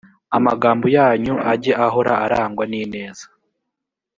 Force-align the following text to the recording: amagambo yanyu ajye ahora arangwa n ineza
amagambo 0.37 0.85
yanyu 0.97 1.35
ajye 1.51 1.73
ahora 1.85 2.13
arangwa 2.25 2.63
n 2.67 2.73
ineza 2.81 3.25